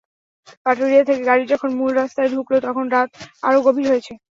[0.63, 3.09] পাটুরিয়া থেকে গাড়ি যখন মূল রাস্তায় ঢুকল, তখন রাত
[3.43, 4.13] আরও গভীর হয়েছে।